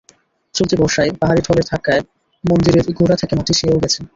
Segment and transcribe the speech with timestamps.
[0.55, 2.01] চলতি বর্ষায় পাহাড়ি ঢলের ধাক্কায়
[2.43, 3.99] মন্দিরের গোড়া থেকে মাটি সেও গেছে।